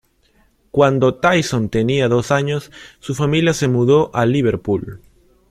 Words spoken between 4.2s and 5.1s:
Liverpool.